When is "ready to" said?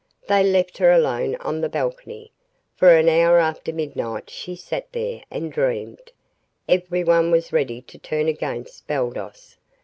7.53-7.99